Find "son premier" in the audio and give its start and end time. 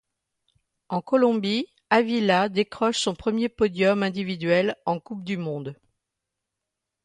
2.97-3.49